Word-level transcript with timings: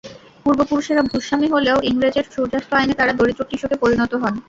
পূর্বপুরুষেরা 0.45 1.01
ভূস্বামী 1.09 1.47
হলেও 1.51 1.77
ইংরেজের 1.89 2.25
সূর্যাস্ত 2.33 2.69
আইনে 2.73 2.93
তাঁরা 2.93 3.13
দরিদ্র 3.19 3.43
কৃষকে 3.49 3.75
পরিণত 3.81 4.11
হন। 4.21 4.33